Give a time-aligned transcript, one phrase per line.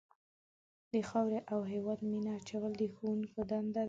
[0.93, 3.79] د خاورې او هېواد مینه اچول د ښوونکو دنده ده.